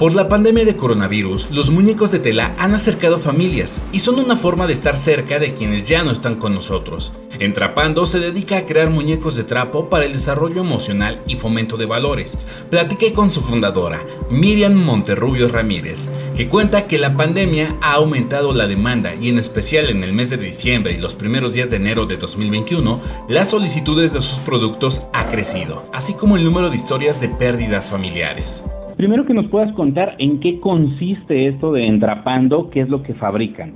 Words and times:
Por 0.00 0.14
la 0.14 0.30
pandemia 0.30 0.64
de 0.64 0.76
coronavirus, 0.76 1.50
los 1.50 1.70
muñecos 1.70 2.10
de 2.10 2.20
tela 2.20 2.54
han 2.56 2.72
acercado 2.72 3.18
familias 3.18 3.82
y 3.92 3.98
son 3.98 4.18
una 4.18 4.34
forma 4.34 4.66
de 4.66 4.72
estar 4.72 4.96
cerca 4.96 5.38
de 5.38 5.52
quienes 5.52 5.84
ya 5.84 6.02
no 6.02 6.10
están 6.10 6.36
con 6.36 6.54
nosotros. 6.54 7.12
Entrapando 7.38 8.06
se 8.06 8.18
dedica 8.18 8.56
a 8.56 8.64
crear 8.64 8.88
muñecos 8.88 9.36
de 9.36 9.44
trapo 9.44 9.90
para 9.90 10.06
el 10.06 10.14
desarrollo 10.14 10.62
emocional 10.62 11.20
y 11.26 11.36
fomento 11.36 11.76
de 11.76 11.84
valores. 11.84 12.38
Platiqué 12.70 13.12
con 13.12 13.30
su 13.30 13.42
fundadora, 13.42 14.00
Miriam 14.30 14.72
Monterrubio 14.72 15.48
Ramírez, 15.48 16.08
que 16.34 16.48
cuenta 16.48 16.86
que 16.86 16.98
la 16.98 17.14
pandemia 17.14 17.76
ha 17.82 17.92
aumentado 17.92 18.54
la 18.54 18.66
demanda 18.66 19.14
y 19.14 19.28
en 19.28 19.38
especial 19.38 19.90
en 19.90 20.02
el 20.02 20.14
mes 20.14 20.30
de 20.30 20.38
diciembre 20.38 20.94
y 20.94 20.96
los 20.98 21.14
primeros 21.14 21.52
días 21.52 21.68
de 21.68 21.76
enero 21.76 22.06
de 22.06 22.16
2021, 22.16 23.02
las 23.28 23.50
solicitudes 23.50 24.14
de 24.14 24.22
sus 24.22 24.38
productos 24.38 25.02
ha 25.12 25.30
crecido, 25.30 25.82
así 25.92 26.14
como 26.14 26.38
el 26.38 26.44
número 26.44 26.70
de 26.70 26.76
historias 26.76 27.20
de 27.20 27.28
pérdidas 27.28 27.90
familiares. 27.90 28.64
Primero 29.00 29.24
que 29.24 29.32
nos 29.32 29.46
puedas 29.46 29.72
contar 29.76 30.14
en 30.18 30.40
qué 30.40 30.60
consiste 30.60 31.48
esto 31.48 31.72
de 31.72 31.86
entrapando, 31.86 32.68
qué 32.68 32.82
es 32.82 32.88
lo 32.90 33.02
que 33.02 33.14
fabrican. 33.14 33.72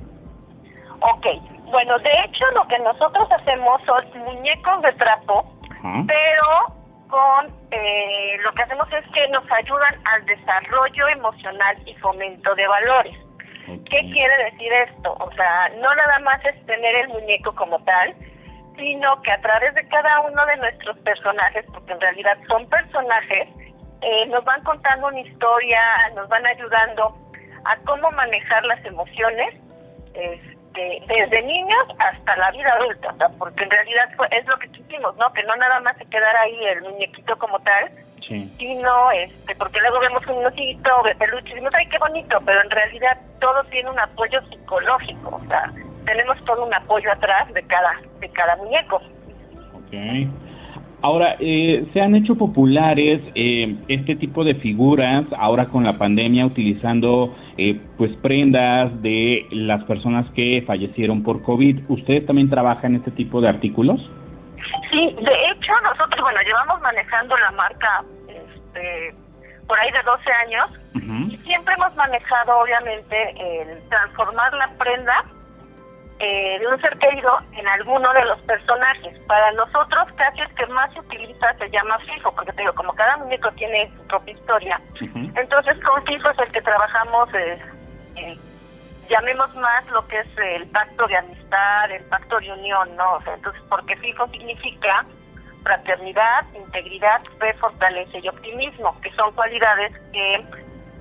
Ok, 1.01 1.27
bueno, 1.71 1.99
de 2.01 2.11
hecho 2.27 2.45
lo 2.55 2.69
que 2.69 2.79
nosotros 2.81 3.27
hacemos 3.33 3.81
son 3.87 4.05
muñecos 4.23 4.83
de 4.83 4.93
trapo, 4.93 5.51
pero 6.07 6.77
con 7.09 7.47
eh, 7.71 8.37
lo 8.45 8.53
que 8.53 8.65
hacemos 8.65 8.87
es 8.93 9.03
que 9.15 9.27
nos 9.29 9.51
ayudan 9.51 9.95
al 10.13 10.27
desarrollo 10.27 11.09
emocional 11.09 11.75
y 11.87 11.95
fomento 11.95 12.55
de 12.55 12.67
valores. 12.67 13.17
¿Qué 13.65 14.01
quiere 14.13 14.45
decir 14.51 14.71
esto? 14.91 15.17
O 15.21 15.33
sea, 15.33 15.71
no 15.81 15.95
nada 15.95 16.19
más 16.19 16.45
es 16.45 16.67
tener 16.67 16.97
el 16.97 17.09
muñeco 17.09 17.55
como 17.55 17.79
tal, 17.85 18.15
sino 18.77 19.23
que 19.23 19.33
a 19.33 19.41
través 19.41 19.75
de 19.75 19.89
cada 19.89 20.21
uno 20.21 20.45
de 20.45 20.57
nuestros 20.59 20.99
personajes, 20.99 21.65
porque 21.73 21.95
en 21.95 22.01
realidad 22.03 22.37
son 22.47 22.69
personajes, 22.69 23.49
eh, 24.05 24.27
nos 24.27 24.45
van 24.45 24.63
contando 24.63 25.09
una 25.09 25.21
historia, 25.21 25.81
nos 26.15 26.29
van 26.29 26.45
ayudando 26.47 27.17
a 27.65 27.77
cómo 27.87 28.11
manejar 28.11 28.65
las 28.67 28.85
emociones, 28.85 29.55
este, 30.13 31.03
desde 31.07 31.43
niños 31.43 31.87
hasta 31.99 32.37
la 32.37 32.51
vida 32.51 32.71
adulta, 32.75 33.31
porque 33.39 33.65
en 33.65 33.71
realidad 33.71 34.11
es 34.31 34.47
lo 34.47 34.59
que 34.59 34.69
quisimos, 34.69 35.17
¿no? 35.17 35.33
Que 35.33 35.43
no 35.45 35.57
nada 35.57 35.81
más 35.81 35.97
se 35.97 36.05
quedara 36.07 36.43
ahí 36.43 36.65
el 36.67 36.83
muñequito 36.83 37.39
como 37.39 37.59
tal, 37.61 37.91
sino, 38.21 39.11
este, 39.13 39.55
porque 39.57 39.81
luego 39.81 40.01
vemos 40.01 40.27
un 40.27 40.45
osito 40.45 41.03
de 41.05 41.15
peluche 41.15 41.49
y 41.49 41.55
decimos, 41.55 41.73
ay, 41.75 41.89
qué 41.89 41.99
bonito, 41.99 42.39
pero 42.45 42.61
en 42.61 42.71
realidad 42.71 43.19
todo 43.41 43.65
tiene 43.65 43.91
un 43.91 43.99
apoyo 43.99 44.41
psicológico, 44.49 45.41
o 45.43 45.49
sea, 45.49 45.73
tenemos 46.05 46.43
todo 46.45 46.65
un 46.67 46.75
apoyo 46.75 47.11
atrás 47.11 47.53
de 47.55 47.63
cada, 47.67 48.01
de 48.21 48.29
cada 48.31 48.57
muñeco. 48.57 49.01
Okay. 49.87 50.31
Ahora, 51.05 51.37
eh, 51.39 51.85
se 51.93 52.01
han 52.01 52.15
hecho 52.15 52.35
populares 52.35 53.21
eh, 53.35 53.77
este 53.89 54.17
tipo 54.17 54.43
de 54.43 54.55
figuras 54.55 55.27
ahora 55.37 55.67
con 55.67 55.85
la 55.85 55.99
pandemia 55.99 56.47
utilizando 56.47 57.37
eh, 57.59 57.79
pues 57.99 58.11
prendas 58.23 59.03
de 59.03 59.47
las 59.51 59.85
personas 59.85 60.25
que 60.31 60.65
fallecieron 60.67 61.23
por 61.23 61.43
COVID. 61.43 61.91
¿Ustedes 61.91 62.25
también 62.25 62.49
trabajan 62.49 62.93
en 62.93 63.01
este 63.01 63.11
tipo 63.11 63.43
de 63.43 63.51
artículos? 63.51 64.01
Sí, 64.91 65.15
de 65.21 65.51
hecho 65.51 65.73
nosotros, 65.83 66.23
bueno, 66.23 66.41
llevamos 66.41 66.81
manejando 66.81 67.37
la 67.37 67.51
marca 67.51 68.03
este, 68.27 69.15
por 69.69 69.79
ahí 69.81 69.91
de 69.93 70.03
12 70.05 70.33
años 70.33 71.31
y 71.31 71.37
siempre 71.37 71.75
hemos 71.75 71.95
manejado 71.97 72.61
obviamente 72.61 73.17
el 73.61 73.79
transformar 73.91 74.55
la 74.55 74.71
prenda 74.79 75.23
eh, 76.25 76.59
de 76.59 76.67
un 76.67 76.81
ser 76.81 76.97
querido 76.99 77.39
en 77.53 77.69
alguno 77.69 78.11
de 78.15 78.25
los 78.25 78.41
personajes. 78.43 79.19
Para 79.27 79.53
nosotros 79.53 80.09
casi 80.17 80.41
el 80.41 80.55
que 80.55 80.65
más 80.69 80.91
se 80.95 81.01
utiliza 81.01 81.53
se 81.59 81.69
llama 81.69 81.99
fijo, 81.99 82.33
porque 82.35 82.53
te 82.53 82.63
digo, 82.63 82.75
como 82.75 82.95
cada 82.95 83.19
muñeco 83.19 83.51
tiene 83.53 83.91
su 83.95 84.07
propia 84.07 84.33
historia, 84.33 84.81
entonces 85.03 85.77
con 85.85 86.03
fijo 86.07 86.31
es 86.31 86.39
el 86.39 86.51
que 86.51 86.63
trabajamos, 86.63 87.29
eh, 87.35 87.59
eh, 88.17 88.39
llamemos 89.11 89.55
más 89.57 89.87
lo 89.91 90.07
que 90.09 90.19
es 90.19 90.39
el 90.39 90.67
pacto 90.69 91.07
de 91.09 91.17
amistad, 91.19 91.91
el 91.91 92.05
pacto 92.05 92.41
de 92.41 92.53
unión, 92.53 92.97
¿no? 92.97 93.19
entonces, 93.27 93.63
porque 93.69 93.95
fijo 93.97 94.27
significa 94.29 95.05
fraternidad, 95.63 96.47
integridad, 96.55 97.21
fe, 97.39 97.53
fortaleza 97.55 98.19
y 98.19 98.29
optimismo, 98.29 98.99
que 99.03 99.11
son 99.13 99.31
cualidades 99.35 99.93
que 100.11 100.45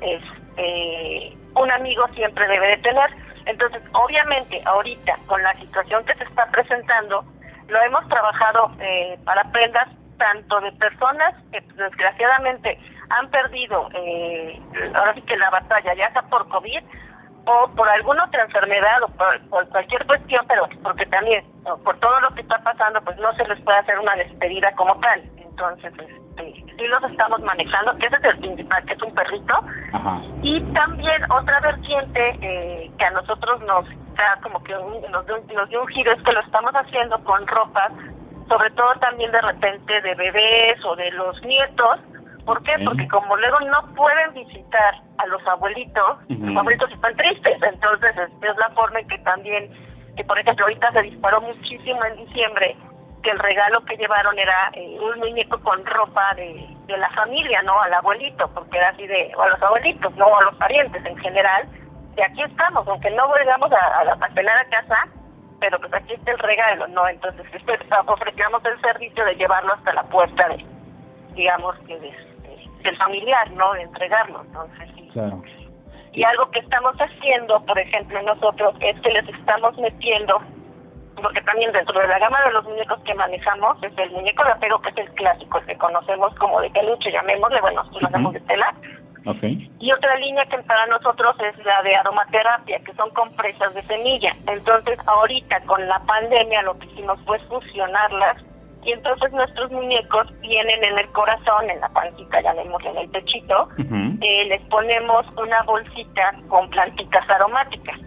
este, 0.02 1.38
un 1.56 1.72
amigo 1.72 2.08
siempre 2.14 2.46
debe 2.46 2.68
de 2.68 2.78
tener. 2.80 3.23
Entonces, 3.46 3.82
obviamente, 3.94 4.62
ahorita, 4.66 5.18
con 5.28 5.42
la 5.44 5.54
situación 5.56 6.04
que 6.06 6.16
se 6.16 6.24
está 6.24 6.46
presentando, 6.48 7.26
lo 7.68 7.82
hemos 7.82 8.08
trabajado 8.08 8.72
eh, 8.80 9.18
para 9.26 9.44
prendas 9.52 9.90
tanto 10.18 10.62
de 10.62 10.72
personas 10.74 11.34
que 11.52 11.62
desgraciadamente 11.76 12.80
han 13.10 13.30
perdido, 13.30 13.90
eh, 13.94 14.62
ahora 14.94 15.14
sí 15.14 15.22
que 15.22 15.36
la 15.38 15.50
batalla, 15.50 15.94
ya 15.94 16.12
sea 16.12 16.22
por 16.24 16.48
COVID 16.50 16.84
o 17.46 17.68
por 17.76 17.90
alguna 17.90 18.26
otra 18.26 18.44
enfermedad 18.44 19.04
o 19.04 19.08
por, 19.10 19.70
cualquier 19.70 20.06
cuestión, 20.06 20.46
pero 20.48 20.68
porque 20.82 21.06
también 21.08 21.44
por 21.84 22.00
todo 22.00 22.20
lo 22.22 22.34
que 22.34 22.42
está 22.42 22.58
pasando, 22.60 23.02
pues 23.02 23.18
no 23.18 23.34
se 23.34 23.46
les 23.46 23.60
puede 23.62 23.80
hacer 23.80 24.00
una 24.00 24.16
despedida 24.16 24.74
como 24.76 24.98
tal. 25.00 25.22
Entonces, 25.54 25.94
este, 26.00 26.66
sí 26.78 26.88
los 26.88 27.04
estamos 27.04 27.40
manejando, 27.42 27.96
que 27.98 28.08
ese 28.08 28.16
es 28.16 28.24
el 28.24 28.40
principal, 28.40 28.84
que 28.86 28.94
es 28.94 29.02
un 29.04 29.14
perrito. 29.14 29.54
Y 30.42 30.62
también 30.74 31.32
otra 31.32 31.60
vertiente 31.60 32.38
eh, 32.42 32.92
que 32.98 33.06
a 33.06 33.12
nosotros 33.12 33.62
nos 33.62 33.86
da 34.16 34.40
como 34.42 34.64
que 34.64 34.74
nos, 34.74 35.28
nos 35.28 35.70
dio 35.70 35.82
un 35.82 35.88
giro 35.90 36.12
es 36.12 36.24
que 36.24 36.32
lo 36.32 36.42
estamos 36.42 36.72
haciendo 36.74 37.24
con 37.24 37.46
ropas, 37.46 37.92
sobre 38.50 38.72
todo 38.72 38.96
también 39.00 39.32
de 39.32 39.42
repente 39.42 40.02
de 40.02 40.16
bebés 40.16 40.84
o 40.86 40.96
de 40.96 41.12
los 41.12 41.40
nietos. 41.44 42.00
¿Por 42.46 42.62
qué? 42.64 42.74
Porque 42.84 43.08
como 43.08 43.38
luego 43.38 43.60
no 43.62 43.94
pueden 43.94 44.34
visitar 44.34 44.96
a 45.20 45.28
los 45.28 45.46
abuelitos, 45.48 46.18
los 46.30 46.58
abuelitos 46.58 46.92
están 46.92 47.16
tristes, 47.16 47.62
entonces 47.62 48.16
es 48.18 48.58
la 48.58 48.70
forma 48.72 49.00
en 49.00 49.08
que 49.08 49.20
también, 49.20 49.72
que 50.18 50.24
por 50.26 50.38
ejemplo 50.38 50.66
ahorita 50.66 50.92
se 50.92 51.04
disparó 51.04 51.40
muchísimo 51.42 52.04
en 52.04 52.26
diciembre 52.26 52.76
que 53.24 53.32
el 53.32 53.40
regalo 53.40 53.84
que 53.86 53.98
llevaron 53.98 54.38
era 54.38 54.70
eh, 54.74 54.98
un 55.00 55.20
muñeco 55.20 55.60
con 55.62 55.84
ropa 55.86 56.34
de, 56.36 56.68
de 56.86 56.98
la 56.98 57.10
familia, 57.12 57.62
¿no? 57.64 57.82
Al 57.82 57.94
abuelito, 57.94 58.48
porque 58.54 58.78
era 58.78 58.90
así 58.90 59.08
de, 59.08 59.32
o 59.36 59.42
a 59.42 59.50
los 59.50 59.62
abuelitos, 59.62 60.14
¿no? 60.16 60.38
A 60.38 60.44
los 60.44 60.56
parientes 60.56 61.04
en 61.06 61.18
general. 61.18 61.68
Y 62.18 62.22
aquí 62.22 62.44
estamos, 62.44 62.88
aunque 62.88 63.10
no 63.12 63.28
volvamos 63.28 63.72
a, 63.72 63.78
a, 63.78 64.02
a 64.02 64.16
a 64.16 64.66
casa, 64.70 65.08
pero 65.60 65.80
pues 65.80 65.94
aquí 65.94 66.14
está 66.14 66.32
el 66.32 66.40
regalo, 66.40 66.88
¿no? 66.90 67.08
Entonces 67.08 67.50
después 67.52 67.80
ofrecemos 68.06 68.64
el 68.66 68.80
servicio 68.82 69.26
de 69.26 69.36
llevarlo 69.36 69.74
hasta 69.74 69.94
la 69.94 70.04
puerta 70.04 70.50
de, 70.50 70.66
digamos, 71.34 71.76
que 71.88 71.98
de, 72.00 72.14
del 72.84 72.98
familiar, 72.98 73.50
¿no? 73.52 73.74
De 73.74 73.84
entregarlo, 73.84 74.42
entonces 74.42 74.90
sí. 74.96 75.10
Claro. 75.14 75.42
Y 76.12 76.24
algo 76.24 76.52
que 76.52 76.60
estamos 76.60 76.96
haciendo, 76.98 77.66
por 77.66 77.80
ejemplo, 77.80 78.22
nosotros, 78.22 78.76
es 78.82 79.00
que 79.02 79.10
les 79.10 79.28
estamos 79.30 79.76
metiendo 79.80 80.40
porque 81.24 81.42
también 81.42 81.72
dentro 81.72 82.00
de 82.00 82.08
la 82.08 82.20
gama 82.20 82.40
de 82.46 82.52
los 82.52 82.66
muñecos 82.66 83.00
que 83.04 83.16
manejamos 83.16 83.82
es 83.82 83.98
el 83.98 84.12
muñeco 84.12 84.44
de 84.44 84.52
apego 84.52 84.80
que 84.82 84.90
es 84.90 84.98
el 84.98 85.10
clásico, 85.14 85.58
el 85.58 85.66
que 85.66 85.78
conocemos 85.78 86.36
como 86.36 86.62
de 86.62 86.70
peluche, 86.70 87.12
llamémosle, 87.12 87.62
bueno, 87.62 87.82
nosotros 87.82 88.02
lo 88.04 88.08
hacemos 88.10 88.34
de 88.34 88.40
tela. 88.42 88.76
Y 89.80 89.92
otra 89.94 90.18
línea 90.18 90.46
que 90.46 90.58
para 90.60 90.86
nosotros 90.88 91.38
es 91.40 91.66
la 91.66 91.82
de 91.82 91.96
aromaterapia, 91.96 92.80
que 92.80 92.94
son 92.94 93.10
compresas 93.12 93.74
de 93.74 93.82
semilla. 93.84 94.36
Entonces, 94.48 95.00
ahorita 95.06 95.62
con 95.62 95.88
la 95.88 95.98
pandemia 96.00 96.62
lo 96.64 96.78
que 96.78 96.88
hicimos 96.88 97.18
fue 97.26 97.40
fusionarlas 97.48 98.44
y 98.86 98.92
entonces 98.92 99.32
nuestros 99.32 99.72
muñecos 99.72 100.28
vienen 100.42 100.84
en 100.84 101.00
el 101.00 101.08
corazón, 101.10 101.70
en 101.70 101.80
la 101.80 101.88
pancita, 101.90 102.42
llamémosle 102.42 102.90
en 102.90 102.98
el 102.98 103.10
pechito, 103.12 103.70
eh, 103.80 104.46
les 104.46 104.62
ponemos 104.64 105.26
una 105.38 105.64
bolsita 105.64 106.34
con 106.50 106.70
plantitas 106.70 107.30
aromáticas. 107.30 107.98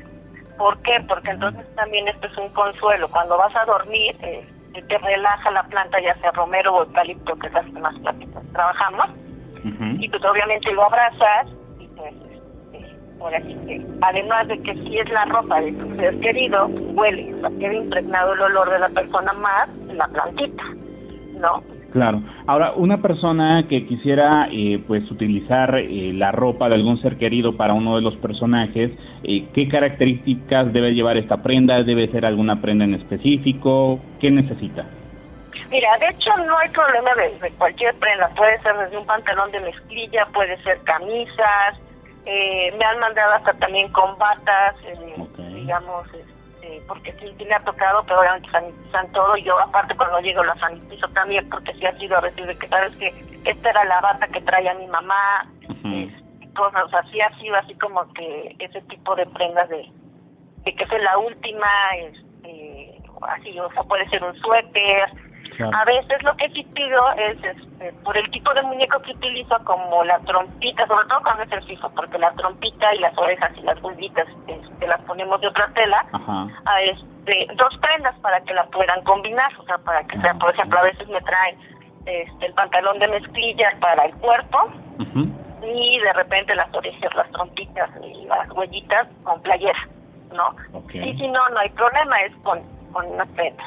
¿Por 0.59 0.81
qué? 0.83 1.05
Porque 1.07 1.31
entonces 1.31 1.67
también 1.75 2.09
esto 2.09 2.27
es 2.27 2.37
un 2.39 2.49
consuelo. 2.51 3.09
Cuando 3.09 3.37
vas 3.37 3.55
a 3.55 3.65
dormir, 3.65 4.17
eh, 4.23 4.47
te 4.89 4.99
relaja 4.99 5.51
la 5.51 5.63
planta, 5.65 6.01
ya 6.01 6.15
sea 6.21 6.31
romero 6.33 6.75
o 6.75 6.85
eucalipto, 6.85 7.37
que 7.37 7.47
es 7.47 7.53
las 7.53 7.67
que 7.67 7.81
más 7.81 7.99
plantitas 8.01 8.43
trabajamos. 8.53 9.07
Y 9.99 10.09
pues 10.09 10.25
obviamente 10.25 10.71
lo 10.73 10.85
abrazas 10.85 11.49
y 11.81 11.89
pues, 11.89 12.15
este, 13.35 13.85
además 14.03 14.47
de 14.47 14.63
que 14.63 14.75
si 14.75 14.99
es 14.99 15.11
la 15.11 15.25
ropa 15.25 15.61
de 15.61 15.73
tu 15.73 15.97
ser 15.97 16.21
querido, 16.21 16.67
huele, 16.67 17.35
o 17.35 17.41
sea, 17.41 17.51
queda 17.59 17.75
impregnado 17.75 18.35
el 18.35 18.43
olor 18.43 18.71
de 18.71 18.79
la 18.79 18.89
persona 18.91 19.33
más 19.33 19.69
la 19.89 20.07
plantita, 20.09 20.63
¿no? 21.41 21.63
Claro. 21.97 22.21
Ahora, 22.47 22.73
una 22.73 23.01
persona 23.01 23.65
que 23.71 23.87
quisiera 23.87 24.49
eh, 24.53 24.85
pues 24.87 25.11
utilizar 25.11 25.77
eh, 25.77 26.13
la 26.13 26.31
ropa 26.31 26.69
de 26.69 26.75
algún 26.75 27.01
ser 27.01 27.17
querido 27.17 27.57
para 27.57 27.73
uno 27.73 27.97
de 27.97 28.03
los 28.03 28.15
personajes, 28.17 28.91
eh, 29.25 29.49
¿qué 29.55 29.67
características 29.67 30.75
debe 30.75 30.93
llevar 30.93 31.17
esta 31.17 31.43
prenda? 31.43 31.83
¿Debe 31.85 32.09
ser 32.09 32.27
alguna 32.27 32.61
prenda 32.61 32.85
en 32.85 32.93
específico? 32.93 33.99
¿Qué 34.21 34.31
necesita? 34.31 34.85
Mira, 35.71 35.89
de 35.99 36.09
hecho 36.09 36.37
no 36.37 36.59
hay 36.59 36.69
problema 36.69 37.15
de, 37.15 37.51
cualquier 37.53 37.95
prenda. 37.95 38.29
Puede 38.37 38.61
ser 38.61 38.77
desde 38.77 38.99
un 38.99 39.07
pantalón 39.07 39.51
de 39.53 39.61
mezclilla, 39.61 40.27
puede 40.35 40.63
ser 40.65 40.79
camisas. 40.83 41.81
me 42.27 42.85
han 42.85 42.99
mandado 43.01 43.33
hasta 43.37 43.55
también 43.55 43.91
con 43.91 44.19
batas, 44.19 44.75
digamos, 45.55 46.07
eh, 46.67 46.83
porque 46.89 47.13
sí, 47.13 47.33
sí, 47.39 47.45
me 47.45 47.55
ha 47.55 47.61
tocado, 47.61 48.03
pero 48.07 48.21
obviamente 48.21 48.51
sanitizan 48.51 49.13
todo. 49.13 49.37
Y 49.37 49.45
yo, 49.45 49.57
aparte, 49.59 49.97
cuando 49.97 50.19
llego, 50.21 50.43
la 50.43 50.59
sanitizo 50.59 51.07
también, 51.09 51.49
porque 51.49 51.73
sí 51.75 51.87
ha 51.87 51.97
sido 51.97 52.17
a 52.17 52.23
veces 52.23 52.45
de 52.47 52.57
que 52.57 52.69
sabes 52.69 52.97
que 52.97 53.15
esta 53.45 53.71
era 53.71 53.85
la 53.85 54.01
bata 54.01 54.27
que 54.29 54.41
traía 54.41 54.75
mi 54.75 54.87
mamá. 54.89 55.47
cosas, 56.55 56.85
o 56.85 56.89
sea, 56.89 57.03
sí 57.13 57.21
ha 57.21 57.31
sido 57.39 57.55
así 57.57 57.75
como 57.75 58.13
que 58.15 58.57
ese 58.59 58.81
tipo 58.83 59.15
de 59.15 59.27
prendas 59.27 59.69
de, 59.69 59.89
de 60.65 60.75
que 60.75 60.85
es 60.85 61.03
la 61.03 61.19
última, 61.19 61.69
este, 62.01 62.99
así, 63.29 63.61
o 63.61 63.71
sea, 63.73 63.83
puede 63.85 64.09
ser 64.09 64.25
un 64.25 64.35
suéter, 64.41 65.11
a 65.73 65.85
veces 65.85 66.23
lo 66.23 66.37
que 66.37 66.49
sí 66.51 66.63
pido 66.75 67.13
es, 67.17 67.43
este, 67.43 67.93
por 68.05 68.17
el 68.17 68.31
tipo 68.31 68.53
de 68.55 68.63
muñeco 68.63 69.01
que 69.03 69.13
utilizo, 69.13 69.57
como 69.65 70.05
la 70.05 70.19
trompita, 70.21 70.87
sobre 70.87 71.07
todo 71.09 71.21
cuando 71.23 71.43
es 71.45 71.53
el 71.53 71.63
fijo, 71.65 71.91
porque 71.91 72.19
la 72.19 72.33
trompita 72.33 72.95
y 72.95 72.99
las 72.99 73.17
orejas 73.17 73.53
y 73.57 73.63
las 73.63 73.81
bulbitas 73.81 74.27
este, 74.47 74.87
las 74.87 75.01
ponemos 75.03 75.41
de 75.41 75.49
otra 75.49 75.69
tela, 75.75 76.07
a 76.65 76.83
este, 76.83 77.49
dos 77.57 77.77
prendas 77.79 78.15
para 78.21 78.41
que 78.43 78.55
la 78.55 78.65
puedan 78.67 79.03
combinar, 79.05 79.53
o 79.59 79.65
sea, 79.65 79.79
para 79.79 80.05
que 80.05 80.21
sea, 80.21 80.35
por 80.35 80.55
ejemplo, 80.55 80.79
a 80.79 80.83
veces 80.83 81.09
me 81.09 81.21
traen 81.23 81.59
este, 82.07 82.47
el 82.47 82.55
pantalón 82.55 82.99
de 82.99 83.09
mezclilla 83.09 83.71
para 83.81 84.05
el 84.05 84.15
cuerpo 84.17 84.71
y 85.63 85.99
de 85.99 86.13
repente 86.13 86.55
las 86.55 86.73
orejas, 86.75 87.15
las 87.15 87.31
trompitas 87.33 87.91
y 88.03 88.25
las 88.27 88.51
huellitas 88.53 89.09
con 89.25 89.41
playera, 89.43 89.89
¿no? 90.33 90.55
Y 90.93 91.17
si 91.17 91.29
no, 91.29 91.49
no 91.49 91.59
hay 91.59 91.71
problema, 91.71 92.17
es 92.21 92.33
con, 92.43 92.63
con 92.93 93.07
una 93.07 93.25
prenda. 93.27 93.65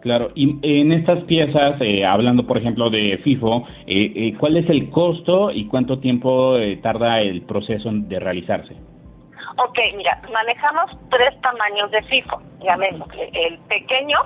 Claro, 0.00 0.30
y 0.34 0.58
en 0.62 0.92
estas 0.92 1.22
piezas, 1.24 1.78
eh, 1.80 2.06
hablando 2.06 2.46
por 2.46 2.56
ejemplo 2.56 2.88
de 2.88 3.18
FIFO, 3.22 3.66
eh, 3.86 4.12
eh, 4.14 4.34
¿cuál 4.38 4.56
es 4.56 4.68
el 4.70 4.88
costo 4.90 5.50
y 5.50 5.66
cuánto 5.68 5.98
tiempo 5.98 6.56
tarda 6.82 7.20
el 7.20 7.42
proceso 7.42 7.90
de 7.92 8.18
realizarse? 8.18 8.74
Ok, 9.58 9.78
mira, 9.96 10.22
manejamos 10.32 10.90
tres 11.10 11.38
tamaños 11.42 11.90
de 11.90 12.02
FIFO, 12.04 12.40
llamémosle. 12.62 13.30
El 13.34 13.58
pequeño, 13.68 14.18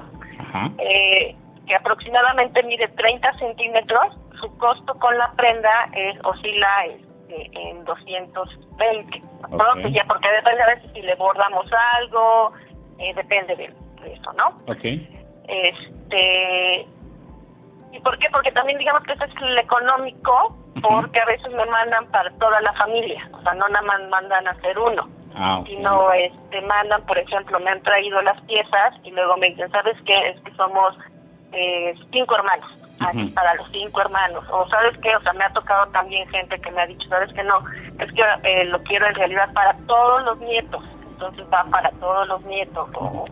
que 1.67 1.75
aproximadamente 1.75 2.63
mide 2.63 2.87
30 2.89 3.39
centímetros, 3.39 4.17
su 4.41 4.57
costo 4.59 4.95
con 5.01 5.19
la 5.19 5.33
prenda 5.33 5.89
es, 5.93 6.17
oscila 6.25 6.69
este, 6.87 7.51
en 7.53 7.85
220. 7.85 9.23
Okay. 9.51 9.93
ya 9.93 10.05
porque 10.05 10.29
depende 10.31 10.63
a 10.63 10.67
veces 10.67 10.91
si 10.95 11.03
le 11.03 11.15
bordamos 11.17 11.67
algo, 11.99 12.53
depende 13.17 13.57
de, 13.57 13.73
de 14.03 14.13
eso, 14.13 14.33
¿no? 14.35 14.61
Okay. 14.73 15.14
Este, 15.49 16.87
¿Y 17.95 18.01
por 18.01 18.19
qué? 18.19 18.27
Porque 18.33 18.51
también 18.51 18.79
digamos 18.79 19.05
que 19.05 19.13
eso 19.13 19.25
es 19.25 19.35
el 19.41 19.59
económico, 19.59 20.57
porque 20.83 21.21
a 21.21 21.27
veces 21.27 21.53
me 21.53 21.65
mandan 21.67 22.07
para 22.07 22.29
toda 22.39 22.61
la 22.61 22.73
familia, 22.73 23.29
o 23.33 23.43
sea, 23.43 23.55
no 23.55 23.69
nada 23.69 23.87
más 23.87 24.01
mandan 24.09 24.49
a 24.49 24.51
hacer 24.51 24.77
uno, 24.77 25.09
ah, 25.37 25.63
sino 25.65 26.13
este, 26.13 26.61
mandan, 26.63 27.07
por 27.07 27.17
ejemplo, 27.17 27.61
me 27.61 27.71
han 27.71 27.81
traído 27.83 28.21
las 28.23 28.41
piezas 28.43 28.95
y 29.05 29.13
luego 29.13 29.37
me 29.37 29.51
dicen, 29.51 29.71
¿sabes 29.71 29.97
qué? 30.05 30.31
Es 30.31 30.41
que 30.41 30.53
somos 30.55 30.99
eh, 31.53 31.95
cinco 32.11 32.35
hermanos, 32.35 32.69
para 33.33 33.55
los 33.55 33.71
cinco 33.71 34.01
hermanos, 34.01 34.45
o 34.51 34.69
¿sabes 34.69 34.99
qué? 34.99 35.15
O 35.15 35.23
sea, 35.23 35.33
me 35.35 35.45
ha 35.45 35.53
tocado 35.53 35.87
también 35.93 36.29
gente 36.31 36.61
que 36.61 36.71
me 36.73 36.83
ha 36.83 36.87
dicho, 36.87 37.09
¿sabes 37.09 37.33
qué? 37.33 37.45
No, 37.45 37.63
es 38.01 38.13
que 38.13 38.25
eh, 38.43 38.65
lo 38.65 38.83
quiero 38.83 39.07
en 39.07 39.15
realidad 39.15 39.53
para 39.53 39.77
todos 39.87 40.25
los 40.25 40.39
nietos, 40.41 40.83
entonces 41.13 41.47
va 41.53 41.63
para 41.71 41.91
todos 41.93 42.27
los 42.27 42.43
nietos, 42.47 42.89
o 42.95 43.25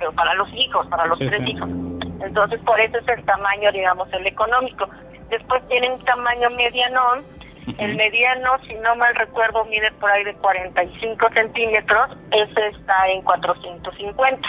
pero 0.00 0.12
para 0.12 0.34
los 0.34 0.48
hijos, 0.54 0.86
para 0.88 1.06
los 1.06 1.18
tres 1.18 1.46
hijos. 1.46 1.68
Entonces, 2.20 2.58
por 2.62 2.80
eso 2.80 2.98
es 2.98 3.06
el 3.06 3.22
tamaño, 3.24 3.70
digamos, 3.70 4.10
el 4.14 4.26
económico. 4.26 4.88
Después 5.28 5.62
tiene 5.68 5.92
un 5.92 6.02
tamaño 6.04 6.48
medianón. 6.50 7.22
El 7.78 7.94
mediano, 7.94 8.58
si 8.66 8.74
no 8.76 8.96
mal 8.96 9.14
recuerdo, 9.14 9.64
mide 9.66 9.92
por 10.00 10.10
ahí 10.10 10.24
de 10.24 10.34
45 10.34 11.28
centímetros. 11.34 12.10
Ese 12.32 12.68
está 12.68 13.08
en 13.08 13.22
450. 13.22 14.48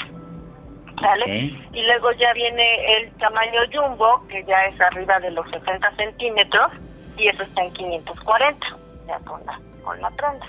¿Sale? 1.01 1.54
Y 1.74 1.81
luego 1.83 2.12
ya 2.13 2.31
viene 2.33 2.97
el 2.97 3.12
tamaño 3.18 3.62
jumbo, 3.74 4.25
que 4.30 4.44
ya 4.45 4.65
es 4.65 4.80
arriba 4.80 5.19
de 5.19 5.31
los 5.31 5.50
60 5.50 5.95
centímetros, 5.95 6.71
y 7.18 7.27
eso 7.27 7.44
está 7.44 7.63
en 7.63 7.74
540, 7.74 8.68
ya 9.07 9.19
con 9.19 9.45
la, 9.45 9.59
con 9.83 10.00
la 10.00 10.09
prenda. 10.12 10.45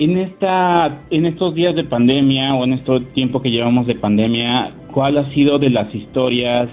En 0.00 0.18
esta, 0.18 1.02
en 1.10 1.24
estos 1.24 1.54
días 1.54 1.76
de 1.76 1.84
pandemia 1.84 2.52
o 2.54 2.64
en 2.64 2.72
este 2.72 2.98
tiempo 3.14 3.40
que 3.40 3.50
llevamos 3.50 3.86
de 3.86 3.94
pandemia, 3.94 4.72
¿cuál 4.92 5.16
ha 5.18 5.30
sido 5.30 5.60
de 5.60 5.70
las 5.70 5.94
historias, 5.94 6.68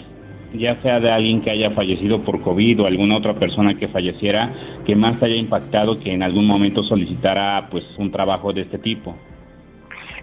ya 0.53 0.81
sea 0.81 0.99
de 0.99 1.11
alguien 1.11 1.43
que 1.43 1.51
haya 1.51 1.69
fallecido 1.71 2.23
por 2.23 2.41
COVID 2.41 2.81
o 2.81 2.87
alguna 2.87 3.17
otra 3.17 3.35
persona 3.35 3.75
que 3.77 3.87
falleciera, 3.89 4.51
que 4.87 4.95
más 4.95 5.19
te 5.19 5.25
haya 5.25 5.35
impactado 5.35 5.99
que 5.99 6.11
en 6.11 6.23
algún 6.23 6.47
momento 6.47 6.81
solicitara 6.81 7.67
pues 7.69 7.85
un 7.99 8.11
trabajo 8.11 8.53
de 8.53 8.61
este 8.61 8.79
tipo? 8.79 9.15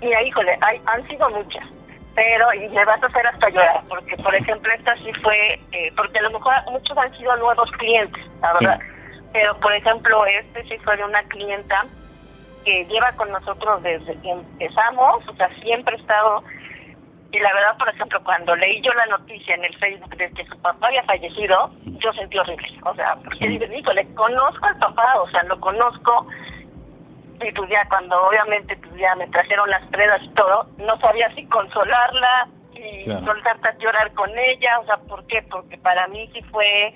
Mira, 0.03 0.21
híjole, 0.25 0.59
hay, 0.61 0.81
han 0.87 1.07
sido 1.07 1.31
muchas, 1.31 1.65
pero 2.17 2.53
y 2.55 2.69
me 2.69 2.85
vas 2.85 3.01
a 3.01 3.07
hacer 3.07 3.25
hasta 3.29 3.49
llorar, 3.49 3.81
porque 3.89 4.17
por 4.17 4.35
ejemplo 4.35 4.73
esta 4.77 4.97
sí 4.97 5.13
fue, 5.23 5.55
eh, 5.71 5.93
porque 5.97 6.19
a 6.19 6.23
lo 6.23 6.31
mejor 6.33 6.53
muchos 6.73 6.99
han 6.99 7.17
sido 7.17 7.37
nuevos 7.37 7.71
clientes, 7.79 8.25
la 8.43 8.55
verdad, 8.55 8.81
pero 9.33 9.57
por 9.61 9.73
ejemplo 9.73 10.27
este 10.27 10.65
sí 10.65 10.75
fue 10.83 10.97
de 10.97 11.05
una 11.05 11.23
clienta 11.29 11.87
que 12.69 12.85
lleva 12.85 13.13
con 13.13 13.33
nosotros 13.33 13.83
desde 13.83 14.15
que 14.21 14.31
empezamos, 14.31 15.27
o 15.27 15.35
sea, 15.37 15.49
siempre 15.63 15.97
ha 15.97 15.99
estado, 15.99 16.45
y 17.33 17.39
la 17.39 17.55
verdad, 17.55 17.79
por 17.79 17.89
ejemplo, 17.89 18.23
cuando 18.23 18.55
leí 18.57 18.83
yo 18.83 18.93
la 18.93 19.07
noticia 19.07 19.55
en 19.55 19.65
el 19.65 19.75
Facebook 19.79 20.15
de 20.17 20.31
que 20.33 20.45
su 20.45 20.61
papá 20.61 20.89
había 20.89 21.03
fallecido, 21.05 21.71
yo 21.87 22.13
sentí 22.13 22.37
horrible, 22.37 22.69
o 22.85 22.95
sea, 22.95 23.17
porque 23.25 23.49
digo, 23.49 23.93
le 23.95 24.15
conozco 24.15 24.67
al 24.67 24.79
papá, 24.79 25.19
o 25.19 25.31
sea, 25.31 25.45
lo 25.45 25.59
conozco, 25.61 26.27
y 27.41 27.51
pues 27.53 27.71
ya 27.71 27.89
cuando 27.89 28.21
obviamente 28.29 28.77
pues 28.77 28.95
ya 28.97 29.15
me 29.15 29.27
trajeron 29.29 29.71
las 29.71 29.87
prendas 29.87 30.23
y 30.23 30.29
todo, 30.35 30.67
no 30.77 30.99
sabía 31.01 31.35
si 31.35 31.47
consolarla 31.47 32.49
y 32.75 33.07
soltarte 33.25 33.69
a 33.69 33.79
llorar 33.79 34.13
con 34.13 34.31
ella, 34.39 34.79
o 34.81 34.85
sea, 34.85 34.99
¿por 35.09 35.27
qué? 35.27 35.41
Porque 35.51 35.79
para 35.79 36.07
mí 36.09 36.29
sí 36.35 36.43
fue, 36.51 36.95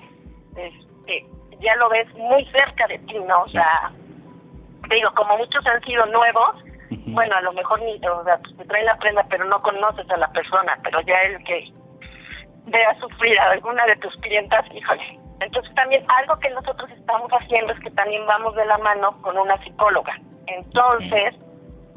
este, 0.55 1.25
ya 1.61 1.75
lo 1.77 1.89
ves 1.89 2.07
muy 2.13 2.45
cerca 2.51 2.85
de 2.85 2.99
ti, 2.99 3.17
¿no? 3.27 3.41
O 3.41 3.49
sea, 3.49 3.91
digo, 4.89 5.11
como 5.15 5.37
muchos 5.37 5.65
han 5.65 5.81
sido 5.83 6.05
nuevos, 6.07 6.55
bueno, 7.07 7.35
a 7.35 7.41
lo 7.41 7.53
mejor 7.53 7.81
ni, 7.81 7.95
o 8.07 8.23
sea, 8.23 8.37
pues, 8.37 8.57
te 8.57 8.65
traen 8.65 8.85
la 8.85 8.97
prenda, 8.97 9.25
pero 9.29 9.45
no 9.45 9.61
conoces 9.61 10.09
a 10.09 10.17
la 10.17 10.31
persona, 10.31 10.77
pero 10.83 11.01
ya 11.01 11.19
el 11.21 11.43
que 11.43 11.71
vea 12.65 12.99
sufrir 12.99 13.39
a 13.39 13.51
alguna 13.51 13.85
de 13.85 13.95
tus 13.97 14.15
clientas, 14.17 14.65
híjole. 14.73 15.19
Entonces 15.39 15.73
también 15.75 16.05
algo 16.07 16.39
que 16.39 16.49
nosotros 16.51 16.89
estamos 16.91 17.29
haciendo 17.31 17.73
es 17.73 17.79
que 17.79 17.91
también 17.91 18.25
vamos 18.27 18.55
de 18.55 18.65
la 18.65 18.77
mano 18.77 19.21
con 19.21 19.37
una 19.37 19.61
psicóloga. 19.63 20.17
Entonces, 20.47 21.35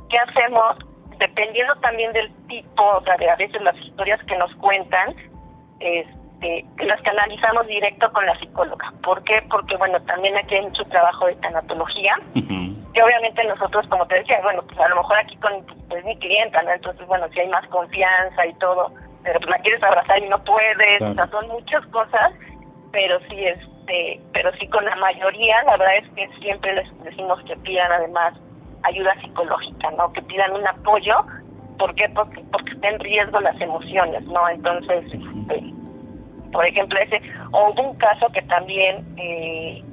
¿qué 0.09 0.19
hacemos? 0.19 0.79
Dependiendo 1.19 1.75
también 1.77 2.13
del 2.13 2.33
tipo, 2.49 2.83
o 2.83 3.03
sea, 3.05 3.17
de 3.17 3.31
a 3.31 3.37
veces 3.37 3.61
las 3.63 3.77
historias 3.79 4.21
que 4.25 4.37
nos 4.37 4.53
cuentan, 4.57 5.15
este, 5.81 6.65
las 6.79 7.01
canalizamos 7.03 7.67
directo 7.67 8.13
con 8.13 8.27
la 8.27 8.39
psicóloga. 8.39 8.93
¿Por 9.03 9.23
qué? 9.25 9.43
Porque, 9.49 9.77
bueno, 9.77 10.01
también 10.03 10.37
aquí 10.37 10.57
hay 10.57 10.63
mucho 10.63 10.85
trabajo 10.87 11.27
de 11.27 11.37
tanatología 11.37 12.19
que 12.97 13.03
obviamente 13.03 13.45
nosotros, 13.45 13.87
como 13.89 14.07
te 14.07 14.15
decía, 14.15 14.41
bueno, 14.43 14.63
pues 14.63 14.81
a 14.81 14.89
lo 14.89 14.97
mejor 14.97 15.19
aquí 15.19 15.37
con 15.37 15.53
pues, 15.91 16.03
mi 16.07 16.17
clienta, 16.17 16.63
¿no? 16.63 16.73
Entonces, 16.73 17.07
bueno, 17.07 17.29
si 17.29 17.41
hay 17.41 17.49
más 17.49 17.67
confianza 17.69 18.47
y 18.47 18.55
todo, 18.55 18.91
pero 19.23 19.39
pues 19.39 19.51
la 19.51 19.59
quieres 19.59 19.83
abrazar 19.83 20.19
y 20.19 20.29
no 20.31 20.43
puedes, 20.43 21.03
o 21.03 21.13
sea, 21.13 21.27
son 21.27 21.47
muchas 21.49 21.85
cosas, 21.89 22.33
pero 22.93 23.21
sí, 23.29 23.45
este, 23.45 24.19
pero 24.33 24.51
sí 24.59 24.67
con 24.69 24.83
la 24.87 24.97
mayoría, 24.97 25.63
la 25.65 25.77
verdad 25.77 25.97
es 25.99 26.09
que 26.15 26.27
siempre 26.41 26.73
les 26.73 27.05
decimos 27.05 27.39
que 27.43 27.55
pidan 27.59 27.93
además 27.93 28.33
ayuda 28.85 29.15
psicológica, 29.21 29.91
¿no? 29.91 30.11
Que 30.15 30.23
pidan 30.23 30.53
un 30.53 30.67
apoyo, 30.67 31.23
¿por 31.79 31.95
qué? 31.97 32.09
Porque, 32.15 32.43
porque 32.51 32.73
está 32.73 32.89
en 32.89 33.01
riesgo 33.01 33.41
las 33.41 33.61
emociones, 33.61 34.23
¿no? 34.23 34.49
Entonces, 34.49 35.05
este, 35.13 35.63
por 36.51 36.65
ejemplo, 36.65 36.99
ese, 36.99 37.21
o 37.53 37.73
hubo 37.73 37.91
un 37.91 37.99
caso 37.99 38.27
que 38.33 38.41
también, 38.41 39.05
eh, 39.19 39.85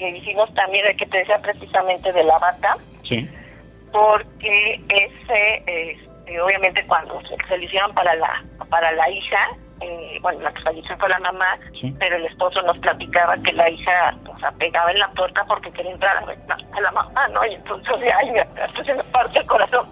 que 0.00 0.16
hicimos 0.16 0.52
también, 0.54 0.86
el 0.86 0.96
que 0.96 1.04
te 1.04 1.18
decía 1.18 1.38
precisamente 1.42 2.10
de 2.10 2.24
la 2.24 2.38
bata, 2.38 2.78
sí. 3.04 3.28
porque 3.92 4.80
ese, 4.88 5.62
este, 5.66 6.40
obviamente 6.40 6.82
cuando 6.86 7.20
se, 7.20 7.58
lo 7.58 7.62
hicieron 7.62 7.92
para 7.92 8.14
la, 8.14 8.42
para 8.70 8.90
la 8.92 9.10
hija, 9.10 9.48
eh, 9.82 10.18
bueno, 10.22 10.40
la 10.40 10.52
que 10.54 10.62
falleció 10.62 10.96
fue 10.96 11.10
la 11.10 11.18
mamá, 11.18 11.58
pero 11.98 12.16
el 12.16 12.24
esposo 12.24 12.62
nos 12.62 12.78
platicaba 12.78 13.36
que 13.42 13.52
la 13.52 13.68
hija 13.68 14.14
o 14.26 14.38
sea, 14.38 14.50
pegaba 14.52 14.90
en 14.90 15.00
la 15.00 15.08
puerta 15.08 15.44
porque 15.46 15.70
quería 15.72 15.92
entrar 15.92 16.16
a, 16.16 16.80
la 16.80 16.90
mamá, 16.92 17.28
¿no? 17.28 17.44
Y 17.44 17.54
entonces, 17.54 17.94
ay, 18.18 18.30
me, 18.30 18.40
hasta 18.40 18.82
se 18.82 18.94
me 18.94 19.04
parte 19.04 19.38
el 19.38 19.46
corazón. 19.46 19.86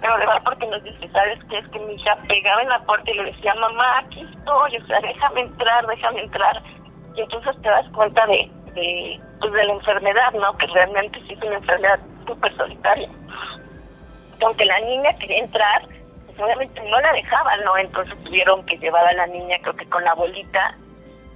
Pero 0.00 0.14
de 0.14 0.20
verdad 0.20 0.42
porque 0.42 0.66
nos 0.68 0.82
dice, 0.82 1.06
¿sabes 1.12 1.38
qué? 1.50 1.58
Es 1.58 1.68
que 1.68 1.78
mi 1.80 1.92
hija 1.92 2.16
pegaba 2.26 2.62
en 2.62 2.70
la 2.70 2.80
puerta 2.80 3.10
y 3.10 3.14
le 3.14 3.24
decía, 3.24 3.54
mamá, 3.56 3.98
aquí 3.98 4.22
estoy, 4.22 4.76
o 4.78 4.86
sea, 4.86 5.00
déjame 5.00 5.42
entrar, 5.42 5.86
déjame 5.86 6.22
entrar. 6.22 6.62
Y 7.14 7.20
entonces 7.20 7.60
te 7.60 7.68
das 7.68 7.86
cuenta 7.90 8.26
de, 8.26 8.50
de, 8.74 9.20
pues 9.40 9.52
de 9.52 9.64
la 9.64 9.72
enfermedad, 9.72 10.32
¿no? 10.32 10.56
Que 10.58 10.66
realmente 10.68 11.20
sí 11.26 11.34
es 11.34 11.42
una 11.42 11.56
enfermedad 11.56 12.00
súper 12.26 12.56
solitaria. 12.56 13.08
Aunque 14.42 14.64
la 14.64 14.80
niña 14.80 15.12
quería 15.18 15.38
entrar, 15.38 15.82
pues 16.26 16.38
obviamente 16.38 16.80
no 16.88 17.00
la 17.00 17.12
dejaban, 17.12 17.64
¿no? 17.64 17.76
Entonces 17.76 18.14
tuvieron 18.24 18.64
que 18.66 18.78
llevar 18.78 19.06
a 19.06 19.12
la 19.12 19.26
niña, 19.26 19.58
creo 19.62 19.76
que 19.76 19.88
con 19.88 20.04
la 20.04 20.12
abuelita, 20.12 20.74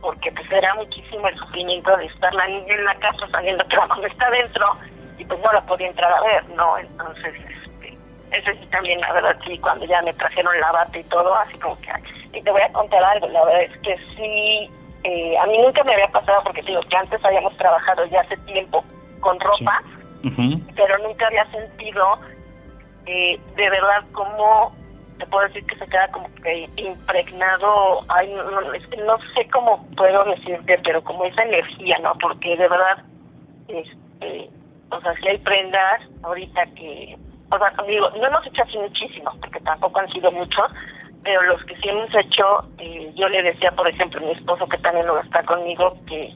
porque 0.01 0.31
pues 0.33 0.51
era 0.53 0.75
muchísimo 0.75 1.27
el 1.29 1.39
sufrimiento 1.39 1.97
de 1.97 2.07
estar 2.07 2.33
la 2.35 2.47
niña 2.47 2.75
en 2.75 2.85
la 2.85 2.95
casa 2.97 3.27
sabiendo 3.31 3.67
que 3.67 3.77
la 3.77 3.87
mamá 3.87 4.07
está 4.07 4.31
dentro 4.31 4.77
y 5.19 5.25
pues 5.25 5.41
no 5.41 5.53
la 5.53 5.61
podía 5.63 5.89
entrar 5.89 6.13
a 6.13 6.21
ver, 6.23 6.49
¿no? 6.51 6.79
Entonces, 6.79 7.35
este, 7.35 7.97
eso 8.33 8.51
sí 8.61 8.67
también, 8.71 9.01
la 9.01 9.13
verdad, 9.13 9.37
sí, 9.47 9.59
cuando 9.59 9.87
ya 9.87 10.03
me 10.03 10.13
trajeron 10.15 10.59
la 10.61 10.73
bata 10.73 10.99
y 10.99 11.05
todo, 11.05 11.35
así 11.35 11.59
como 11.59 11.81
que... 11.81 11.91
Y 12.33 12.43
te 12.43 12.51
voy 12.51 12.63
a 12.63 12.73
contar 12.73 13.03
algo, 13.03 13.29
la 13.29 13.45
verdad 13.45 13.63
es 13.63 13.79
que 13.79 13.97
sí 14.17 14.71
eh, 15.05 15.37
a 15.39 15.47
mí 15.47 15.59
nunca 15.59 15.85
me 15.85 15.93
había 15.93 16.09
pasado 16.09 16.43
porque 16.45 16.63
digo 16.63 16.81
que 16.83 16.97
antes 16.97 17.23
habíamos 17.25 17.55
trabajado 17.59 18.07
ya 18.07 18.23
hace 18.23 18.37
tiempo 18.39 18.83
con 19.21 19.39
ropa, 19.39 19.83
pero 20.75 20.99
nunca 20.99 21.27
había 21.27 21.45
sentido 21.51 22.19
eh, 23.07 23.39
de 23.57 23.71
verdad 23.71 24.03
cómo 24.13 24.73
te 25.19 25.27
puedo 25.27 25.47
decir 25.47 25.65
que 25.67 25.77
se 25.77 25.87
queda 25.87 26.09
como 26.09 26.29
que 26.37 26.69
impregnado, 26.77 28.05
ay, 28.09 28.35
no, 28.35 29.19
sé 29.35 29.47
cómo 29.53 29.87
puedo 29.97 30.25
decirte, 30.25 30.81
pero 30.83 31.05
como 31.05 31.25
esa 31.27 31.43
energía, 31.43 31.99
¿no? 31.99 32.15
Porque 32.15 32.57
de 32.57 32.69
verdad, 32.69 33.05
este, 33.69 34.51
o 34.91 35.01
sea, 35.01 35.15
si 35.17 35.29
hay 35.29 35.39
prendas 35.39 36.01
ahorita 36.23 36.67
que, 36.75 37.17
o 37.51 37.59
sea, 37.59 37.73
digo, 37.87 38.11
no 38.11 38.27
hemos 38.27 38.47
hecho 38.47 38.63
así 38.63 38.79
muchísimos, 38.79 39.37
porque 39.37 39.61
tampoco 39.61 40.01
han 40.01 40.11
sido 40.13 40.33
muchos, 40.33 40.73
pero 41.25 41.43
los 41.43 41.65
que 41.65 41.75
sí 41.77 41.89
hemos 41.89 42.15
hecho, 42.15 42.65
eh, 42.79 43.11
yo 43.17 43.29
le 43.29 43.43
decía, 43.43 43.73
por 43.73 43.89
ejemplo, 43.89 44.21
a 44.21 44.25
mi 44.25 44.33
esposo 44.33 44.67
que 44.69 44.79
también 44.79 45.07
lo 45.07 45.19
está 45.21 45.43
conmigo, 45.45 45.97
que, 46.07 46.35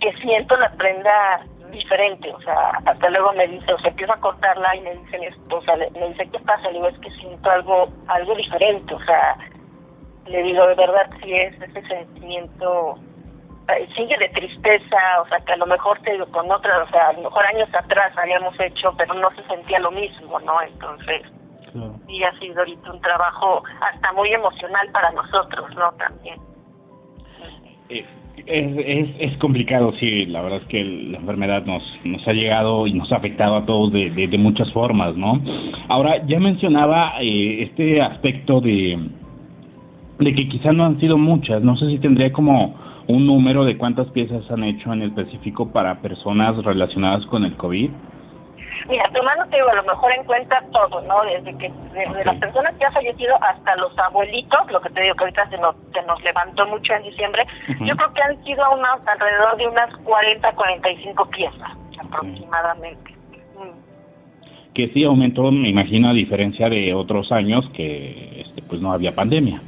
que 0.00 0.12
siento 0.20 0.56
la 0.56 0.70
prenda 0.72 1.44
diferente, 1.70 2.32
o 2.32 2.40
sea, 2.40 2.70
hasta 2.86 3.10
luego 3.10 3.32
me 3.34 3.46
dice, 3.46 3.72
o 3.72 3.78
sea, 3.78 3.90
empiezo 3.90 4.14
a 4.14 4.20
cortarla 4.20 4.74
y 4.74 4.80
me 4.80 4.94
dice 4.96 5.18
mi 5.18 5.26
esposa, 5.26 5.76
me 5.76 6.08
dice, 6.08 6.28
¿qué 6.30 6.38
pasa? 6.40 6.68
Le 6.68 6.74
digo, 6.74 6.88
es 6.88 6.98
que 7.00 7.10
siento 7.10 7.50
algo, 7.50 7.88
algo 8.06 8.34
diferente, 8.34 8.94
o 8.94 9.04
sea, 9.04 9.36
le 10.26 10.42
digo, 10.42 10.66
de 10.66 10.74
verdad, 10.74 11.10
si 11.22 11.34
es 11.34 11.60
ese 11.60 11.82
sentimiento, 11.82 12.98
sigue 13.94 14.16
de 14.16 14.28
tristeza, 14.30 14.96
o 15.22 15.28
sea, 15.28 15.40
que 15.40 15.52
a 15.52 15.56
lo 15.56 15.66
mejor 15.66 16.00
te 16.00 16.12
digo, 16.12 16.26
con 16.30 16.50
otra, 16.50 16.82
o 16.82 16.88
sea, 16.88 17.08
a 17.08 17.12
lo 17.12 17.24
mejor 17.24 17.44
años 17.44 17.68
atrás 17.74 18.16
habíamos 18.16 18.58
hecho, 18.60 18.94
pero 18.96 19.12
no 19.12 19.30
se 19.34 19.42
sentía 19.44 19.78
lo 19.78 19.90
mismo, 19.90 20.40
¿no? 20.40 20.62
Entonces, 20.62 21.22
y 22.08 22.22
ha 22.22 22.32
sido 22.38 22.58
ahorita 22.58 22.92
un 22.92 23.00
trabajo 23.00 23.62
hasta 23.80 24.12
muy 24.12 24.32
emocional 24.32 24.88
para 24.92 25.12
nosotros, 25.12 25.68
¿no? 25.76 25.92
También. 25.92 26.40
Eh, 27.90 28.04
es, 28.46 29.32
es, 29.32 29.38
complicado, 29.38 29.92
sí, 29.98 30.26
la 30.26 30.40
verdad 30.42 30.60
es 30.62 30.68
que 30.68 30.82
la 30.82 31.18
enfermedad 31.18 31.64
nos, 31.66 31.82
nos 32.04 32.26
ha 32.26 32.32
llegado 32.32 32.86
y 32.86 32.94
nos 32.94 33.12
ha 33.12 33.16
afectado 33.16 33.56
a 33.56 33.66
todos 33.66 33.92
de, 33.92 34.10
de, 34.10 34.38
muchas 34.38 34.72
formas, 34.72 35.16
¿no? 35.16 35.40
Ahora, 35.88 36.24
ya 36.26 36.40
mencionaba 36.40 37.14
eh, 37.20 37.64
este 37.64 38.00
aspecto 38.00 38.60
de, 38.60 38.98
de 40.18 40.34
que 40.34 40.48
quizás 40.48 40.74
no 40.74 40.86
han 40.86 40.98
sido 41.00 41.18
muchas, 41.18 41.62
no 41.62 41.76
sé 41.76 41.88
si 41.88 41.98
tendría 41.98 42.32
como 42.32 42.74
un 43.06 43.26
número 43.26 43.64
de 43.64 43.76
cuántas 43.76 44.08
piezas 44.08 44.50
han 44.50 44.64
hecho 44.64 44.92
en 44.92 45.02
específico 45.02 45.70
para 45.72 46.00
personas 46.00 46.56
relacionadas 46.64 47.26
con 47.26 47.44
el 47.44 47.56
COVID. 47.56 47.90
Mira, 48.88 49.10
tomando 49.12 49.44
te 49.46 49.56
digo, 49.56 49.68
a 49.68 49.74
lo 49.74 49.82
mejor 49.82 50.12
en 50.12 50.24
cuenta 50.24 50.62
todo, 50.72 51.00
¿no? 51.02 51.22
Desde 51.24 51.56
que 51.58 51.70
desde 51.92 52.24
las 52.24 52.36
personas 52.36 52.74
que 52.76 52.84
han 52.84 52.92
fallecido 52.92 53.36
hasta 53.42 53.76
los 53.76 53.96
abuelitos, 53.98 54.70
lo 54.70 54.80
que 54.80 54.90
te 54.90 55.02
digo 55.02 55.14
que 55.14 55.24
ahorita 55.24 55.48
se 55.50 55.58
nos, 55.58 55.76
se 55.92 56.02
nos 56.02 56.22
levantó 56.22 56.66
mucho 56.66 56.94
en 56.94 57.02
diciembre, 57.02 57.46
yo 57.80 57.96
creo 57.96 58.12
que 58.14 58.22
han 58.22 58.44
sido 58.44 58.64
unas 58.72 59.06
alrededor 59.06 59.56
de 59.56 59.68
unas 59.68 59.94
40, 59.96 60.52
45 60.52 61.30
piezas 61.30 61.70
aproximadamente. 61.98 63.12
Mm. 63.56 64.74
Que 64.74 64.88
sí 64.88 65.04
aumentó, 65.04 65.50
me 65.50 65.68
imagino, 65.68 66.08
a 66.08 66.12
diferencia 66.12 66.68
de 66.68 66.94
otros 66.94 67.32
años 67.32 67.68
que 67.74 68.42
este, 68.42 68.62
pues 68.62 68.80
no 68.80 68.92
había 68.92 69.14
pandemia. 69.14 69.60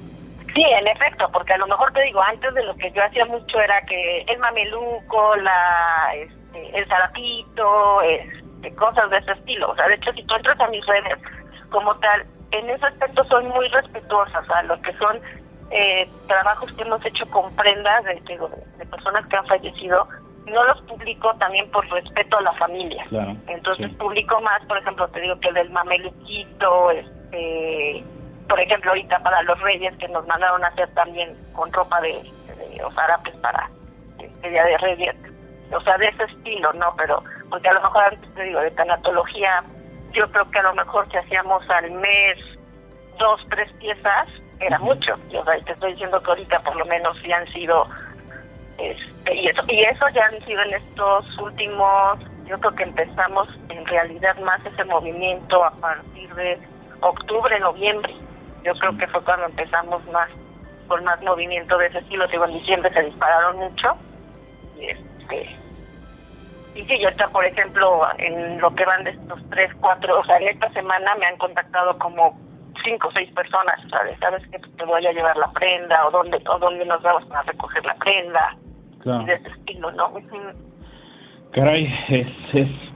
Sí, 0.54 0.62
en 0.62 0.86
efecto, 0.88 1.28
porque 1.32 1.52
a 1.52 1.58
lo 1.58 1.66
mejor 1.66 1.92
te 1.92 2.02
digo, 2.02 2.20
antes 2.22 2.52
de 2.54 2.64
lo 2.64 2.74
que 2.74 2.90
yo 2.90 3.04
hacía 3.04 3.24
mucho 3.26 3.60
era 3.60 3.80
que 3.82 4.22
el 4.22 4.38
mameluco, 4.38 5.36
la, 5.36 6.14
este, 6.14 6.78
el 6.78 6.86
zarapito, 6.86 8.02
este, 8.02 8.49
cosas 8.74 9.10
de 9.10 9.18
ese 9.18 9.32
estilo. 9.32 9.70
O 9.70 9.74
sea, 9.74 9.88
de 9.88 9.94
hecho, 9.94 10.12
si 10.12 10.22
tú 10.24 10.34
entras 10.34 10.60
a 10.60 10.68
mis 10.68 10.84
redes 10.86 11.18
como 11.70 11.94
tal, 11.96 12.26
en 12.52 12.68
ese 12.70 12.86
aspecto 12.86 13.24
soy 13.24 13.44
muy 13.44 13.68
respetuosa, 13.68 14.40
o 14.40 14.44
sea, 14.44 14.62
lo 14.64 14.80
que 14.82 14.92
son 14.94 15.20
eh, 15.70 16.08
trabajos 16.26 16.72
que 16.72 16.82
hemos 16.82 17.04
hecho 17.04 17.24
con 17.30 17.54
prendas 17.54 18.04
de, 18.04 18.14
de, 18.14 18.86
personas 18.86 19.26
que 19.26 19.36
han 19.36 19.46
fallecido, 19.46 20.06
no 20.46 20.64
los 20.64 20.80
publico 20.82 21.32
también 21.34 21.70
por 21.70 21.88
respeto 21.90 22.38
a 22.38 22.42
la 22.42 22.52
familia. 22.54 23.06
Entonces 23.46 23.88
publico 23.94 24.40
más, 24.40 24.64
por 24.66 24.78
ejemplo, 24.78 25.06
te 25.08 25.20
digo 25.20 25.38
que 25.38 25.52
del 25.52 25.70
mameluquito, 25.70 26.90
este, 26.90 28.04
por 28.48 28.58
ejemplo, 28.58 28.90
ahorita 28.90 29.20
para 29.20 29.42
los 29.42 29.60
reyes 29.60 29.96
que 29.98 30.08
nos 30.08 30.26
mandaron 30.26 30.64
a 30.64 30.68
hacer 30.68 30.92
también 30.94 31.36
con 31.52 31.72
ropa 31.72 32.00
de, 32.00 32.14
de 32.14 32.82
o 32.82 32.90
zarapes 32.90 33.36
para 33.36 33.70
este 34.18 34.50
día 34.50 34.64
de 34.64 34.78
reyes, 34.78 35.14
o 35.72 35.80
sea, 35.82 35.96
de 35.98 36.08
ese 36.08 36.24
estilo, 36.24 36.72
¿no? 36.72 36.92
Pero 36.96 37.22
porque 37.50 37.68
a 37.68 37.74
lo 37.74 37.82
mejor 37.82 38.04
antes 38.04 38.34
te 38.34 38.44
digo, 38.44 38.60
de 38.60 38.70
tanatología, 38.70 39.62
yo 40.12 40.30
creo 40.30 40.50
que 40.50 40.58
a 40.58 40.62
lo 40.62 40.74
mejor 40.74 41.10
si 41.10 41.16
hacíamos 41.16 41.68
al 41.68 41.90
mes 41.90 42.38
dos, 43.18 43.44
tres 43.50 43.70
piezas, 43.74 44.28
era 44.60 44.78
mucho. 44.78 45.18
Yo 45.30 45.42
te 45.44 45.72
estoy 45.72 45.92
diciendo 45.92 46.22
que 46.22 46.30
ahorita 46.30 46.60
por 46.60 46.76
lo 46.76 46.84
menos 46.86 47.16
sí 47.22 47.32
han 47.32 47.46
sido, 47.52 47.86
este, 48.78 49.34
y, 49.34 49.48
eso, 49.48 49.62
y 49.68 49.80
eso 49.82 50.08
ya 50.10 50.26
han 50.26 50.40
sido 50.44 50.62
en 50.62 50.74
estos 50.74 51.38
últimos, 51.38 52.18
yo 52.46 52.58
creo 52.58 52.74
que 52.74 52.82
empezamos 52.84 53.48
en 53.68 53.84
realidad 53.86 54.36
más 54.40 54.64
ese 54.64 54.84
movimiento 54.84 55.64
a 55.64 55.70
partir 55.72 56.34
de 56.34 56.58
octubre, 57.00 57.58
noviembre. 57.60 58.14
Yo 58.64 58.74
creo 58.74 58.96
que 58.98 59.06
fue 59.06 59.22
cuando 59.22 59.46
empezamos 59.46 60.04
más 60.06 60.28
con 60.88 61.04
más 61.04 61.22
movimiento 61.22 61.78
de 61.78 61.86
ese 61.86 61.98
estilo. 61.98 62.26
Digo, 62.26 62.44
en 62.46 62.54
diciembre 62.54 62.92
se 62.92 63.02
dispararon 63.02 63.56
mucho. 63.56 63.96
Y 64.78 64.86
este, 64.86 65.56
y 66.74 66.82
sí, 66.84 66.98
yo 67.00 67.08
está, 67.08 67.28
por 67.28 67.44
ejemplo, 67.44 68.02
en 68.18 68.60
lo 68.60 68.74
que 68.74 68.84
van 68.84 69.04
de 69.04 69.10
estos 69.10 69.40
tres, 69.50 69.72
cuatro, 69.80 70.20
o 70.20 70.24
sea, 70.24 70.36
en 70.38 70.48
esta 70.48 70.70
semana 70.72 71.14
me 71.16 71.26
han 71.26 71.36
contactado 71.36 71.98
como 71.98 72.38
cinco 72.84 73.08
o 73.08 73.12
seis 73.12 73.30
personas, 73.32 73.80
¿sabes? 73.90 74.18
¿Sabes 74.20 74.46
que 74.48 74.58
te 74.58 74.84
voy 74.84 75.04
a 75.04 75.12
llevar 75.12 75.36
la 75.36 75.50
prenda 75.52 76.06
o 76.06 76.10
dónde, 76.10 76.42
o 76.48 76.58
dónde 76.58 76.84
nos 76.84 77.02
vamos 77.02 77.30
a 77.32 77.42
recoger 77.42 77.84
la 77.84 77.94
prenda? 77.94 78.56
Claro. 79.00 79.22
Y 79.22 79.24
de 79.26 79.34
ese 79.34 79.48
estilo, 79.48 79.90
¿no? 79.92 80.12
Caray, 81.52 81.92
es, 82.08 82.28
es 82.54 82.89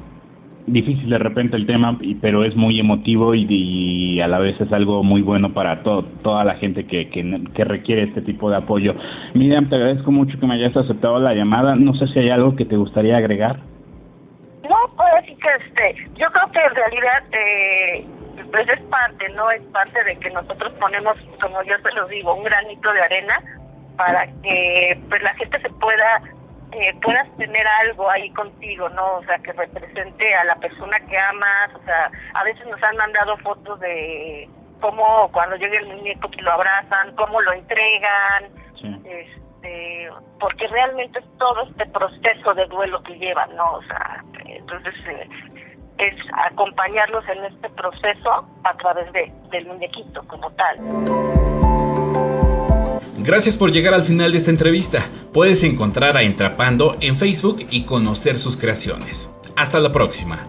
difícil 0.66 1.10
de 1.10 1.18
repente 1.18 1.56
el 1.56 1.66
tema, 1.66 1.98
pero 2.20 2.44
es 2.44 2.56
muy 2.56 2.80
emotivo 2.80 3.34
y, 3.34 4.20
a 4.20 4.28
la 4.28 4.38
vez 4.38 4.60
es 4.60 4.72
algo 4.72 5.02
muy 5.02 5.22
bueno 5.22 5.52
para 5.52 5.82
todo, 5.82 6.04
toda 6.22 6.44
la 6.44 6.54
gente 6.54 6.86
que, 6.86 7.10
que, 7.10 7.64
requiere 7.64 8.04
este 8.04 8.22
tipo 8.22 8.50
de 8.50 8.56
apoyo. 8.56 8.94
Miriam, 9.34 9.68
te 9.68 9.76
agradezco 9.76 10.10
mucho 10.10 10.38
que 10.38 10.46
me 10.46 10.54
hayas 10.54 10.76
aceptado 10.76 11.18
la 11.18 11.34
llamada. 11.34 11.74
No 11.76 11.94
sé 11.94 12.06
si 12.08 12.18
hay 12.18 12.30
algo 12.30 12.56
que 12.56 12.64
te 12.64 12.76
gustaría 12.76 13.16
agregar. 13.16 13.58
No, 14.68 14.76
pues 14.96 15.26
sí 15.26 15.36
que 15.36 15.48
este, 15.66 16.08
yo 16.14 16.26
creo 16.30 16.50
que 16.50 16.60
en 16.60 16.74
realidad 16.74 17.22
eh, 17.32 18.06
pues 18.50 18.68
es 18.68 18.80
parte, 18.82 19.28
¿no? 19.30 19.50
Es 19.50 19.62
parte 19.64 20.02
de 20.04 20.16
que 20.16 20.30
nosotros 20.30 20.72
ponemos, 20.80 21.16
como 21.40 21.62
yo 21.64 21.74
se 21.82 21.94
los 21.94 22.08
digo, 22.08 22.34
un 22.34 22.44
granito 22.44 22.92
de 22.92 23.02
arena 23.02 23.38
para 23.96 24.26
que 24.42 24.98
pues 25.08 25.22
la 25.22 25.34
gente 25.34 25.60
se 25.60 25.70
pueda 25.70 26.22
eh, 26.74 26.92
puedas 27.00 27.28
tener 27.36 27.66
algo 27.66 28.10
ahí 28.10 28.30
contigo, 28.30 28.88
¿no? 28.88 29.18
O 29.18 29.24
sea, 29.24 29.38
que 29.38 29.52
represente 29.52 30.34
a 30.34 30.44
la 30.44 30.56
persona 30.56 30.98
que 31.08 31.16
amas, 31.16 31.74
o 31.74 31.84
sea, 31.84 32.10
a 32.34 32.44
veces 32.44 32.66
nos 32.66 32.82
han 32.82 32.96
mandado 32.96 33.36
fotos 33.38 33.78
de 33.78 34.48
cómo 34.80 35.30
cuando 35.32 35.56
llega 35.56 35.78
el 35.78 35.86
muñeco 35.86 36.28
que 36.30 36.42
lo 36.42 36.52
abrazan, 36.52 37.14
cómo 37.14 37.40
lo 37.40 37.52
entregan, 37.52 38.50
este, 39.04 40.10
porque 40.40 40.66
realmente 40.66 41.20
es 41.20 41.38
todo 41.38 41.62
este 41.62 41.86
proceso 41.86 42.54
de 42.54 42.66
duelo 42.66 43.02
que 43.04 43.14
llevan, 43.18 43.54
¿no? 43.54 43.74
O 43.74 43.82
sea, 43.84 44.24
entonces 44.44 44.94
eh, 45.06 45.28
es 45.98 46.14
acompañarlos 46.32 47.24
en 47.28 47.44
este 47.44 47.70
proceso 47.70 48.46
a 48.64 48.76
través 48.78 49.12
de, 49.12 49.32
del 49.50 49.66
muñequito 49.66 50.26
como 50.26 50.50
tal. 50.52 50.78
Gracias 53.24 53.56
por 53.56 53.72
llegar 53.72 53.94
al 53.94 54.02
final 54.02 54.32
de 54.32 54.36
esta 54.36 54.50
entrevista. 54.50 55.10
Puedes 55.32 55.64
encontrar 55.64 56.18
a 56.18 56.22
Entrapando 56.22 56.98
en 57.00 57.16
Facebook 57.16 57.64
y 57.70 57.84
conocer 57.84 58.38
sus 58.38 58.58
creaciones. 58.58 59.32
Hasta 59.56 59.80
la 59.80 59.90
próxima. 59.90 60.46